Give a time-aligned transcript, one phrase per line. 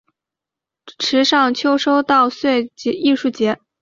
[0.97, 3.59] 池上秋收稻穗艺术节